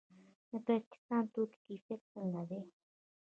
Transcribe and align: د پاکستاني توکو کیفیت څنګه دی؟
د 0.49 0.51
پاکستاني 0.67 1.27
توکو 1.33 1.57
کیفیت 1.65 2.01
څنګه 2.13 2.41
دی؟ 2.49 2.59